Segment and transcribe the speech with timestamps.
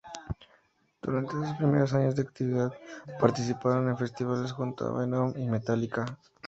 [0.99, 2.71] Durante sus primeros años de actividad
[3.19, 6.17] participaron en festivales junto a Venom y Metallica.